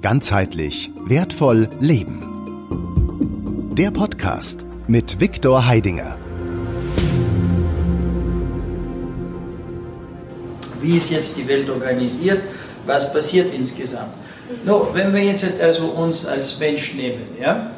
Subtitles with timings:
[0.00, 2.22] Ganzheitlich wertvoll leben.
[3.76, 6.16] Der Podcast mit Viktor Heidinger.
[10.80, 12.42] Wie ist jetzt die Welt organisiert?
[12.86, 14.14] Was passiert insgesamt?
[14.64, 17.72] No, wenn wir jetzt also uns als Mensch nehmen, ja,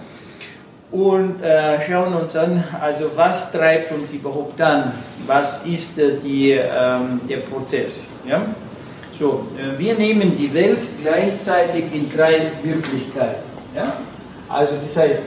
[0.93, 4.93] und äh, schauen uns an, also was treibt uns überhaupt an?
[5.27, 8.09] Was ist äh, die, ähm, der Prozess?
[8.29, 8.45] Ja?
[9.21, 13.43] So, äh, wir nehmen die Welt gleichzeitig in drei Wirklichkeiten.
[13.77, 13.99] Ja?
[14.49, 15.21] Also das heißt,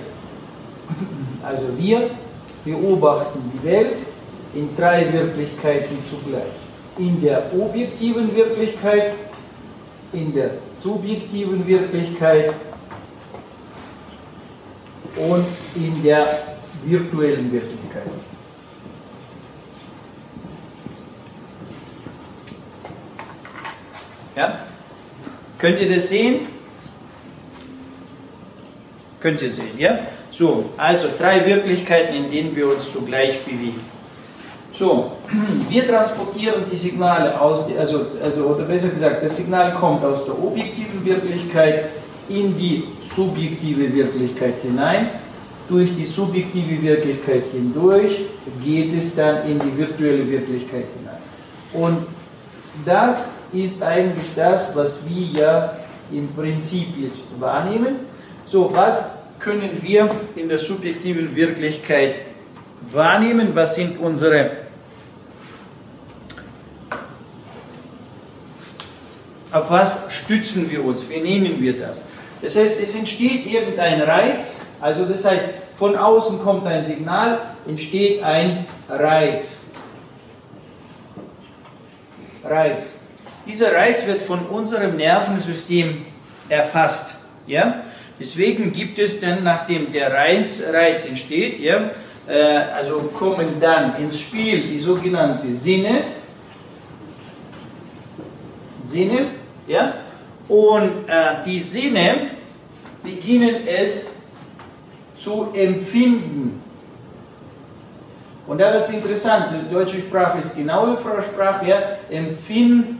[1.44, 2.10] also wir
[2.66, 4.00] beobachten die Welt
[4.56, 6.42] in drei Wirklichkeiten zugleich.
[6.98, 9.12] In der objektiven Wirklichkeit,
[10.12, 12.52] in der subjektiven Wirklichkeit
[15.18, 16.26] und in der
[16.84, 18.12] virtuellen Wirklichkeit.
[24.36, 24.60] Ja?
[25.58, 26.42] Könnt ihr das sehen?
[29.20, 30.00] Könnt ihr sehen, ja?
[30.32, 33.80] So, also drei Wirklichkeiten, in denen wir uns zugleich bewegen.
[34.74, 35.12] So,
[35.70, 40.38] wir transportieren die Signale aus, also, also, oder besser gesagt, das Signal kommt aus der
[40.38, 41.90] objektiven Wirklichkeit
[42.28, 42.84] in die
[43.16, 45.10] subjektive Wirklichkeit hinein.
[45.70, 48.26] Durch die subjektive Wirklichkeit hindurch
[48.64, 51.22] geht es dann in die virtuelle Wirklichkeit hinein.
[51.74, 52.06] Und
[52.86, 55.78] das ist eigentlich das, was wir ja
[56.12, 57.96] im Prinzip jetzt wahrnehmen.
[58.46, 62.22] So, was können wir in der subjektiven Wirklichkeit
[62.92, 63.54] wahrnehmen?
[63.54, 64.64] Was sind unsere
[69.54, 71.08] auf was stützen wir uns?
[71.08, 72.04] Wie nehmen wir das?
[72.42, 75.46] Das heißt, es entsteht irgendein Reiz, also das heißt,
[75.76, 79.60] von außen kommt ein Signal, entsteht ein Reiz.
[82.44, 82.94] Reiz.
[83.46, 86.06] Dieser Reiz wird von unserem Nervensystem
[86.50, 87.16] erfasst.
[87.48, 87.84] Ja?
[88.20, 91.92] Deswegen gibt es dann, nachdem der Reiz, Reiz entsteht, ja,
[92.28, 92.34] äh,
[92.74, 96.04] also kommen dann ins Spiel die sogenannten Sinne.
[98.82, 99.28] Sinne,
[99.68, 99.94] ja,
[100.48, 102.32] und äh, die Sinne
[103.02, 104.14] beginnen es
[105.16, 106.62] zu empfinden.
[108.46, 113.00] Und da wird es interessant, die deutsche Sprache ist genaue Sprache, ja, empfinden,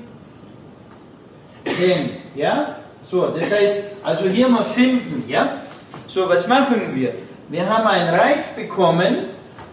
[2.36, 2.78] ja,
[3.10, 5.64] so, das heißt, also hier mal finden, ja,
[6.08, 7.14] so, was machen wir?
[7.50, 9.26] Wir haben einen Reiz bekommen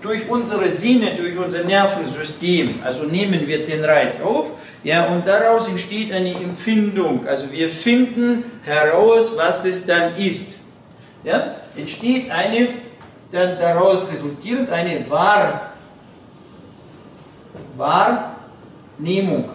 [0.02, 4.46] durch unsere Sinne, durch unser Nervensystem, also nehmen wir den Reiz auf,
[4.82, 7.26] ja, und daraus entsteht eine Empfindung.
[7.26, 10.56] Also wir finden heraus, was es dann ist.
[11.22, 12.68] Ja, entsteht eine,
[13.32, 15.72] dann daraus resultierend eine Wahr,
[17.76, 19.50] Wahrnehmung.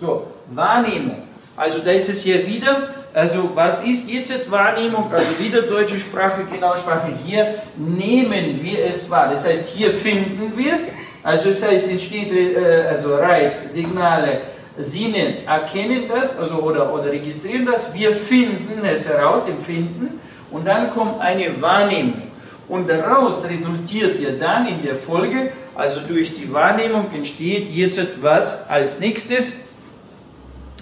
[0.00, 1.22] So, Wahrnehmung.
[1.56, 5.12] Also da ist es hier wieder, also was ist jetzt Wahrnehmung?
[5.12, 7.12] Also wieder deutsche Sprache, genau Sprache.
[7.24, 9.28] Hier nehmen wir es wahr.
[9.30, 10.86] Das heißt, hier finden wir es.
[11.22, 14.40] Also das heißt, entsteht äh, also Reiz, Signale,
[14.78, 17.92] Sinne erkennen das also oder, oder registrieren das.
[17.94, 20.20] Wir finden es heraus, empfinden.
[20.50, 22.22] Und dann kommt eine Wahrnehmung.
[22.68, 28.68] Und daraus resultiert ja dann in der Folge, also durch die Wahrnehmung entsteht jetzt etwas
[28.68, 29.54] als nächstes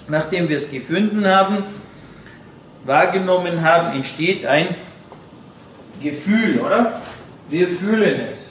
[0.09, 1.63] nachdem wir es gefunden haben,
[2.83, 4.75] wahrgenommen haben, entsteht ein
[6.01, 7.01] Gefühl, oder?
[7.49, 8.48] Wir fühlen es.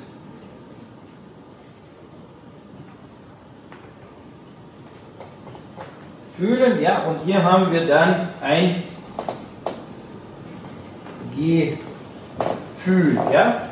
[6.39, 8.83] Fühlen, ja, und hier haben wir dann ein
[11.37, 13.63] Gefühl, ja,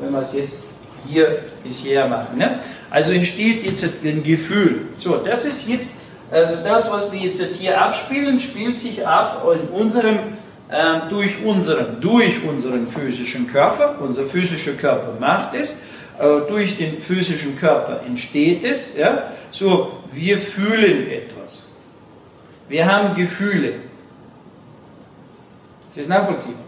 [0.00, 0.62] wenn wir es jetzt
[1.06, 2.38] hier bisher machen.
[2.38, 2.60] Ne?
[2.90, 4.88] Also entsteht jetzt ein Gefühl.
[4.96, 5.90] So, das ist jetzt
[6.30, 10.18] also das, was wir jetzt hier abspielen, spielt sich ab in unserem,
[10.68, 13.96] äh, durch, unseren, durch unseren physischen Körper.
[14.00, 15.78] Unser physischer Körper macht es.
[16.18, 18.94] Äh, durch den physischen Körper entsteht es.
[18.96, 19.32] Ja?
[19.50, 21.62] So, wir fühlen etwas.
[22.68, 23.74] Wir haben Gefühle.
[25.88, 26.60] Das ist nachvollziehbar.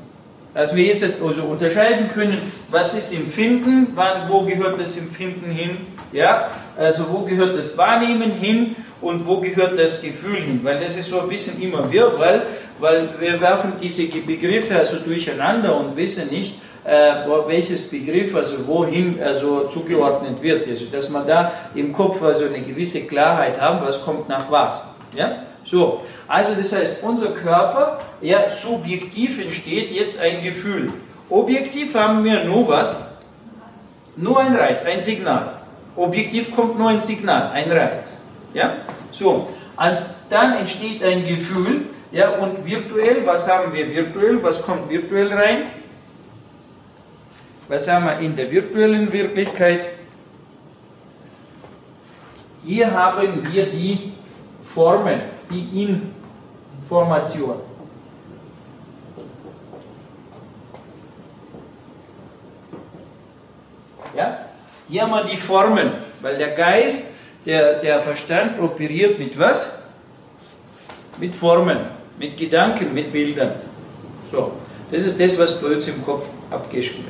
[0.54, 2.38] Dass wir jetzt also unterscheiden können,
[2.70, 6.48] was ist Empfinden, wann, wo gehört das Empfinden hin, ja?
[6.76, 10.60] also wo gehört das Wahrnehmen hin und wo gehört das Gefühl hin?
[10.64, 12.42] Weil das ist so ein bisschen immer wirr, weil,
[12.80, 17.12] weil wir werfen diese Begriffe also durcheinander und wissen nicht, äh,
[17.46, 20.66] welches Begriff also wohin also zugeordnet wird.
[20.66, 24.82] Also dass man da im Kopf also eine gewisse Klarheit haben, was kommt nach was.
[25.14, 25.44] Ja?
[25.64, 30.92] So, also das heißt, unser Körper, ja, subjektiv entsteht jetzt ein Gefühl.
[31.28, 32.96] Objektiv haben wir nur was?
[34.16, 35.60] Nur ein Reiz, ein Signal.
[35.96, 38.14] Objektiv kommt nur ein Signal, ein Reiz.
[38.54, 38.76] Ja?
[39.12, 39.98] So, und
[40.28, 45.66] dann entsteht ein Gefühl, ja, und virtuell, was haben wir virtuell, was kommt virtuell rein?
[47.68, 49.88] Was haben wir in der virtuellen Wirklichkeit?
[52.64, 54.12] Hier haben wir die
[54.66, 55.98] Formen, die
[56.84, 57.56] Information.
[64.16, 64.46] Ja?
[64.88, 67.14] Hier haben wir die Formen, weil der Geist,
[67.46, 69.78] der, der Verstand operiert mit was?
[71.18, 71.78] Mit Formen,
[72.18, 73.54] mit Gedanken, mit Bildern.
[74.24, 74.52] So,
[74.90, 76.24] das ist das, was bei uns im Kopf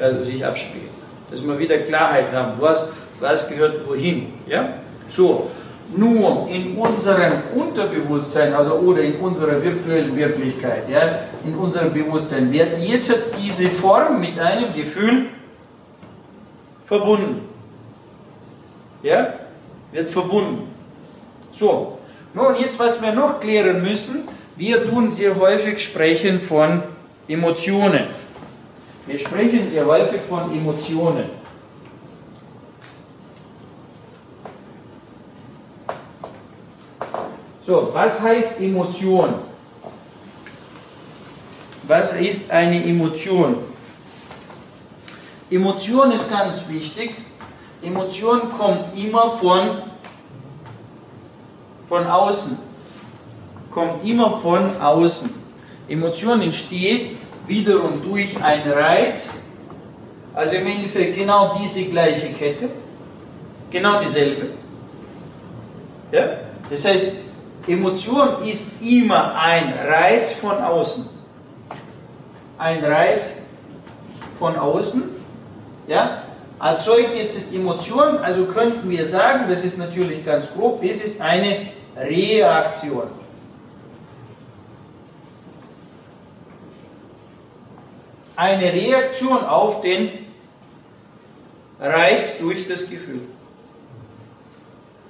[0.00, 0.90] also sich abspielt.
[1.30, 2.88] Dass wir wieder Klarheit haben, was,
[3.20, 4.32] was gehört wohin.
[4.46, 4.74] Ja?
[5.10, 5.50] So,
[5.96, 12.78] nur in unserem Unterbewusstsein also, oder in unserer virtuellen Wirklichkeit, ja, in unserem Bewusstsein, wird
[12.78, 15.26] jetzt diese Form mit einem Gefühl
[16.84, 17.48] verbunden.
[19.02, 19.34] Ja?
[19.92, 20.68] Wird verbunden.
[21.52, 21.98] So,
[22.34, 26.82] nun jetzt, was wir noch klären müssen, wir tun sehr häufig sprechen von
[27.26, 28.04] Emotionen.
[29.06, 31.39] Wir sprechen sehr häufig von Emotionen.
[37.70, 39.32] So, was heißt Emotion?
[41.84, 43.58] Was ist eine Emotion?
[45.48, 47.12] Emotion ist ganz wichtig.
[47.80, 49.82] Emotion kommt immer von,
[51.82, 52.58] von außen.
[53.70, 55.32] Kommt immer von außen.
[55.88, 57.12] Emotion entsteht
[57.46, 59.34] wiederum durch einen Reiz.
[60.34, 62.68] Also im Endeffekt genau diese gleiche Kette.
[63.70, 64.48] Genau dieselbe.
[66.10, 66.30] Ja?
[66.68, 67.29] Das heißt,
[67.66, 71.08] Emotion ist immer ein Reiz von außen.
[72.58, 73.38] Ein Reiz
[74.38, 75.02] von außen,
[75.86, 76.22] ja,
[76.60, 81.68] erzeugt jetzt Emotion, also könnten wir sagen, das ist natürlich ganz grob, es ist eine
[81.96, 83.04] Reaktion.
[88.36, 90.10] Eine Reaktion auf den
[91.78, 93.22] Reiz durch das Gefühl.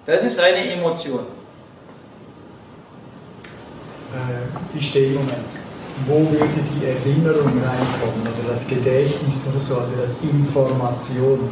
[0.06, 1.39] Das ist eine Emotion
[4.14, 5.50] äh, ich stehe im Moment.
[6.06, 11.50] Wo würde die Erinnerung reinkommen oder das Gedächtnis oder so, also das Information?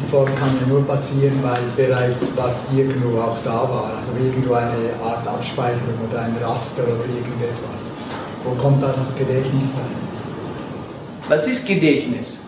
[0.00, 4.54] Die Form kann ja nur passieren, weil bereits was irgendwo auch da war, also irgendwo
[4.54, 7.94] eine Art Abspeicherung oder ein Raster oder irgendetwas.
[8.44, 10.08] Wo kommt da das Gedächtnis rein?
[11.28, 12.38] Was ist Gedächtnis?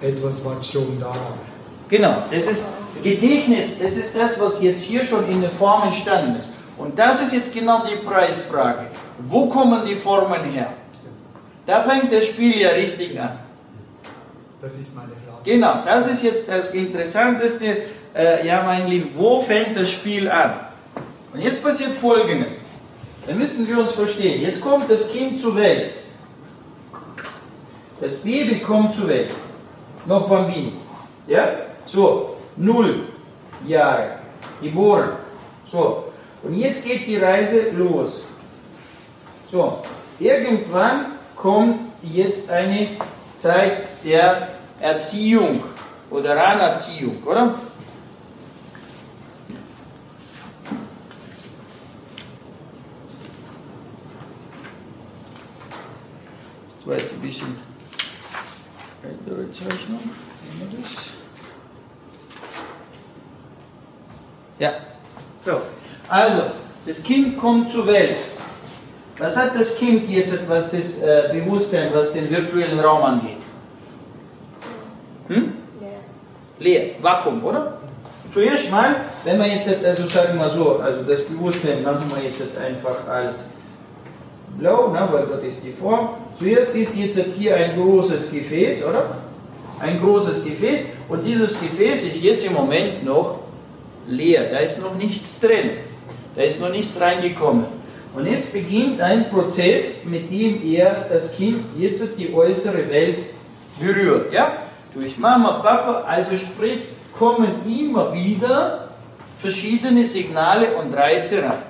[0.00, 1.38] Etwas, was schon da war.
[1.88, 2.66] Genau, das ist
[3.02, 6.50] Gedächtnis, das ist das, was jetzt hier schon in der Form entstanden ist.
[6.78, 8.86] Und das ist jetzt genau die Preisfrage.
[9.18, 10.72] Wo kommen die Formen her?
[11.64, 13.38] Da fängt das Spiel ja richtig an.
[14.60, 15.42] Das ist meine Frage.
[15.44, 17.78] Genau, das ist jetzt das Interessanteste.
[18.14, 20.54] Äh, ja, mein Lieben, wo fängt das Spiel an?
[21.32, 22.60] Und jetzt passiert Folgendes.
[23.26, 24.40] Dann müssen wir uns verstehen.
[24.40, 25.92] Jetzt kommt das Kind zur Welt.
[28.00, 29.30] Das Baby kommt zur Welt.
[30.06, 30.72] Noch Bambini.
[31.26, 31.48] Ja?
[31.86, 33.08] So, null
[33.66, 34.18] Jahre.
[34.62, 35.12] Geboren.
[35.70, 36.04] So,
[36.46, 38.22] und jetzt geht die Reise los.
[39.50, 39.82] So,
[40.20, 42.88] irgendwann kommt jetzt eine
[43.36, 44.48] Zeit der
[44.80, 45.64] Erziehung
[46.08, 47.54] oder Ranerziehung, oder?
[56.78, 57.56] Das war jetzt ein bisschen
[59.02, 60.10] ältere Zeichnung.
[64.60, 64.72] Ja,
[65.38, 65.60] so.
[66.08, 66.42] Also,
[66.86, 68.16] das Kind kommt zur Welt.
[69.18, 73.38] Was hat das Kind jetzt, was das äh, Bewusstsein, was den virtuellen Raum angeht?
[75.28, 75.52] Hm?
[75.80, 75.90] Leer.
[76.58, 77.78] Leer, Vakuum, oder?
[78.32, 82.22] Zuerst mal, wenn wir jetzt, also sagen wir mal so, also das Bewusstsein machen wir
[82.22, 83.50] jetzt einfach als
[84.58, 86.10] blau, ne, weil das ist die Form.
[86.38, 89.16] Zuerst ist jetzt hier ein großes Gefäß, oder?
[89.80, 93.40] Ein großes Gefäß und dieses Gefäß ist jetzt im Moment noch
[94.06, 95.70] leer, da ist noch nichts drin.
[96.36, 97.64] Da ist noch nichts reingekommen.
[98.14, 103.24] Und jetzt beginnt ein Prozess, mit dem er das Kind jetzt die äußere Welt
[103.80, 104.32] berührt.
[104.32, 104.58] Ja?
[104.94, 106.80] Durch Mama, Papa, also sprich,
[107.12, 108.88] kommen immer wieder
[109.38, 111.62] verschiedene Signale und Reize rein.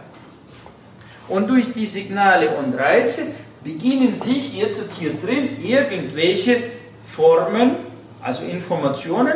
[1.29, 3.23] Und durch die Signale und Reize
[3.65, 6.63] beginnen sich jetzt hier drin irgendwelche
[7.05, 7.77] Formen,
[8.23, 9.35] also Informationen,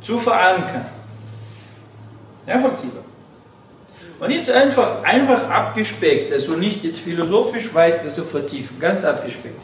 [0.00, 0.86] zu verankern.
[2.46, 3.02] Ja, vollziehbar.
[4.20, 9.60] Und jetzt einfach, einfach abgespeckt, also nicht jetzt philosophisch weiter so vertiefen, ganz abgespeckt.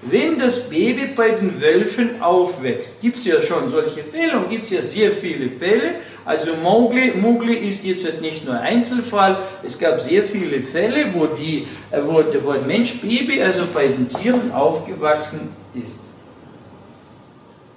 [0.00, 4.64] Wenn das Baby bei den Wölfen aufwächst, gibt es ja schon solche Fälle und gibt
[4.64, 5.96] es ja sehr viele Fälle.
[6.24, 11.66] Also Mowgli, Mowgli ist jetzt nicht nur Einzelfall, es gab sehr viele Fälle, wo, die,
[11.90, 16.00] äh, wo, wo ein Mensch, Baby, also bei den Tieren aufgewachsen ist.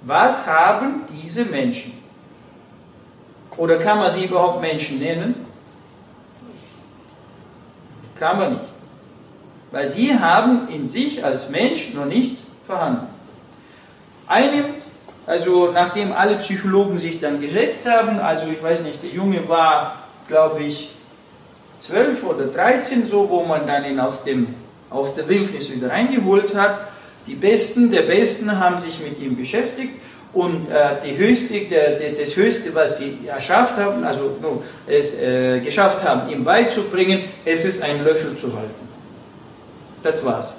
[0.02, 1.92] Was haben diese Menschen?
[3.56, 5.51] Oder kann man sie überhaupt Menschen nennen?
[8.22, 8.64] Kann man nicht.
[9.72, 13.08] Weil sie haben in sich als Mensch noch nichts vorhanden.
[14.28, 14.66] Einem,
[15.26, 20.04] also nachdem alle Psychologen sich dann gesetzt haben, also ich weiß nicht, der Junge war,
[20.28, 20.90] glaube ich,
[21.78, 24.54] 12 oder 13, so wo man dann ihn aus, dem,
[24.88, 26.78] aus der Wildnis wieder reingeholt hat.
[27.26, 29.94] Die Besten der Besten haben sich mit ihm beschäftigt
[30.34, 35.60] und äh, höchste, der, der, das Höchste, was sie erschafft haben, also no, es äh,
[35.60, 38.88] geschafft haben, ihm beizubringen, es ist ein Löffel zu halten.
[40.02, 40.54] Das war's.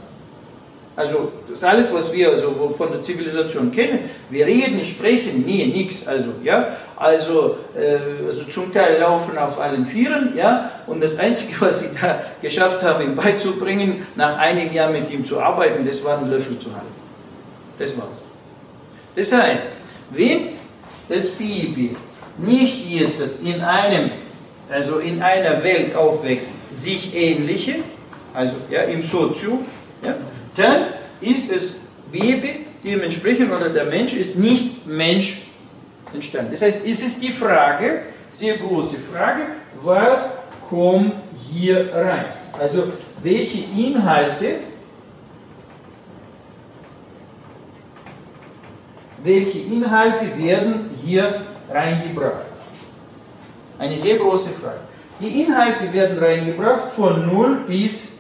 [0.96, 4.02] Also das ist alles, was wir also von der Zivilisation kennen.
[4.30, 6.08] Wir reden, sprechen, nee, nichts.
[6.08, 10.70] Also ja, also, äh, also zum Teil laufen auf allen Vieren, ja.
[10.86, 15.26] Und das Einzige, was sie da geschafft haben, ihm beizubringen, nach einem Jahr mit ihm
[15.26, 16.94] zu arbeiten, das war ein Löffel zu halten.
[17.80, 18.23] Das war's.
[19.16, 19.64] Das heißt,
[20.12, 20.50] wenn
[21.10, 21.96] das Baby
[22.38, 24.12] nicht jetzt in einem,
[24.70, 27.76] also in einer Welt aufwächst, sich ähnliche,
[28.34, 29.66] also ja, im Sozium,
[30.04, 30.16] ja,
[30.56, 30.86] dann
[31.22, 35.44] ist das Baby dementsprechend oder der Mensch ist nicht Mensch
[36.14, 36.52] entstanden.
[36.52, 39.44] Das heißt, es ist die Frage, sehr große Frage,
[39.82, 41.14] was kommt
[41.52, 42.26] hier rein?
[42.60, 42.92] Also
[43.22, 44.56] welche Inhalte
[49.24, 52.46] welche Inhalte werden hier reingebracht?
[53.80, 54.80] Eine sehr große Frage.
[55.20, 58.14] Die Inhalte werden reingebracht von 0 bis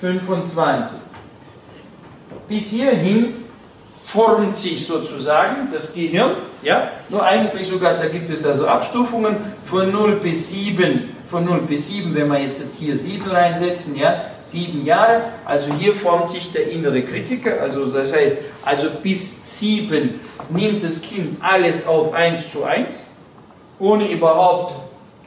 [0.00, 0.98] 25.
[2.48, 3.46] Bis hierhin
[4.02, 9.90] formt sich sozusagen das Gehirn, ja, nur eigentlich sogar, da gibt es also Abstufungen von
[9.90, 14.84] 0 bis 7, von 0 bis 7, wenn wir jetzt hier 7 reinsetzen, ja, 7
[14.84, 20.20] Jahre, also hier formt sich der innere Kritiker, also das heißt, also bis 7
[20.50, 23.02] nimmt das Kind alles auf 1 zu 1,
[23.78, 24.74] ohne überhaupt,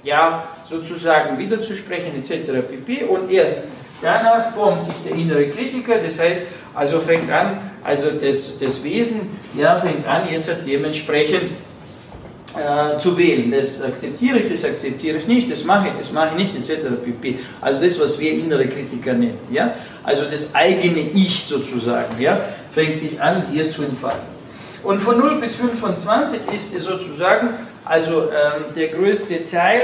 [0.03, 2.67] ja, sozusagen wiederzusprechen etc.
[2.69, 3.05] pp.
[3.05, 3.58] Und erst
[4.01, 6.43] Danach formt sich der innere Kritiker, das heißt,
[6.74, 11.51] also fängt an, also das, das Wesen ja, fängt an, jetzt dementsprechend
[12.59, 13.51] äh, zu wählen.
[13.51, 16.87] Das akzeptiere ich, das akzeptiere ich nicht, das mache ich, das mache ich nicht, etc.
[17.03, 17.39] pp.
[17.61, 19.39] Also das, was wir innere Kritiker nennen.
[19.49, 19.73] Ja?
[20.03, 22.39] Also das eigene Ich sozusagen, ja,
[22.71, 24.39] fängt sich an, hier zu entfalten.
[24.83, 27.49] Und von 0 bis 25 ist es sozusagen
[27.85, 29.81] also ähm, der größte Teil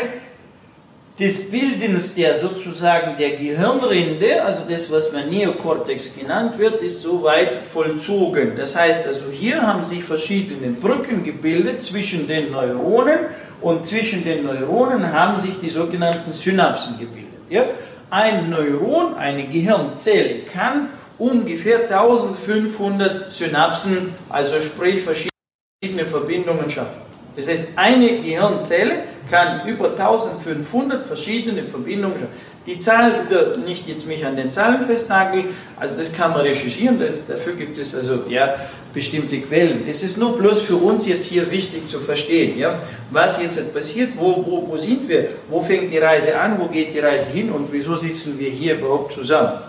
[1.18, 7.58] des Bildens der sozusagen der Gehirnrinde, also das, was man Neokortex genannt wird, ist soweit
[7.72, 8.58] vollzogen.
[8.58, 13.20] Das heißt also, hier haben sich verschiedene Brücken gebildet zwischen den Neuronen
[13.62, 17.32] und zwischen den Neuronen haben sich die sogenannten Synapsen gebildet.
[17.50, 17.64] Ja?
[18.10, 27.06] Ein Neuron, eine Gehirnzelle, kann ungefähr 1500 Synapsen, also sprich verschiedene Verbindungen schaffen.
[27.36, 32.56] Das heißt, eine Gehirnzelle kann über 1500 verschiedene Verbindungen schaffen.
[32.66, 37.00] Die Zahl, wieder nicht jetzt mich an den Zahlen festnageln, also das kann man recherchieren,
[37.00, 38.56] das, dafür gibt es also ja,
[38.92, 39.86] bestimmte Quellen.
[39.88, 42.80] Es ist nur bloß für uns jetzt hier wichtig zu verstehen, ja,
[43.12, 46.96] was jetzt passiert, wo, wo, wo sind wir, wo fängt die Reise an, wo geht
[46.96, 49.60] die Reise hin und wieso sitzen wir hier überhaupt zusammen.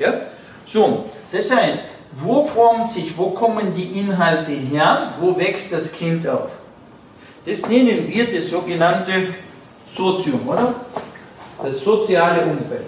[0.00, 0.22] Ja?
[0.66, 1.78] So, das heißt,
[2.12, 6.50] wo formt sich, wo kommen die Inhalte her, wo wächst das Kind auf?
[7.44, 9.12] Das nennen wir das sogenannte
[9.94, 10.74] Sozium, oder?
[11.62, 12.86] Das soziale Umfeld.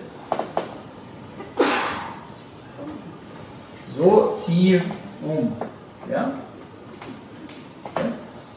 [3.96, 4.82] Sozium.
[6.10, 6.32] Ja?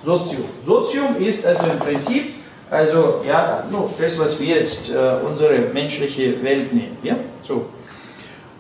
[0.03, 0.45] Sozium.
[0.63, 2.35] Sozium ist also im Prinzip,
[2.69, 3.63] also ja,
[3.99, 6.97] das, was wir jetzt äh, unsere menschliche Welt nennen.
[7.01, 7.15] Ja?
[7.43, 7.65] So.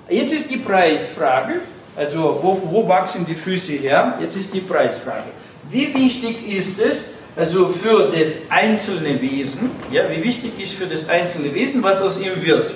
[0.09, 1.61] Jetzt ist die Preisfrage,
[1.95, 4.17] also wo, wo wachsen die Füße her?
[4.21, 5.29] Jetzt ist die Preisfrage.
[5.69, 11.07] Wie wichtig ist es, also für das einzelne Wesen, ja, wie wichtig ist für das
[11.07, 12.73] einzelne Wesen, was aus ihm wird.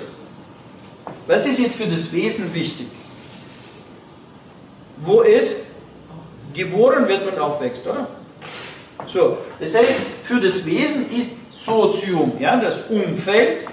[1.26, 2.86] Was ist jetzt für das Wesen wichtig?
[4.98, 5.56] Wo es
[6.54, 8.08] geboren wird und aufwächst, oder?
[9.08, 13.66] So, das heißt, für das Wesen ist Sozium, ja, das Umfeld,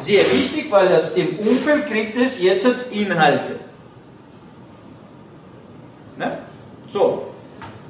[0.00, 3.58] sehr wichtig, weil aus dem Umfeld kriegt es jetzt Inhalte.
[6.16, 6.38] Ne?
[6.88, 7.33] So,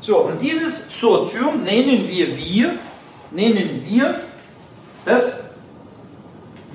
[0.05, 2.75] so, und dieses Sozium nennen wir wir,
[3.31, 4.15] nennen wir
[5.07, 5.41] das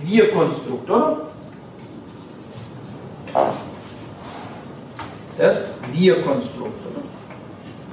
[0.02, 1.28] Wir-Konstrukt, oder?
[5.38, 6.74] das Wir-Konstrukt.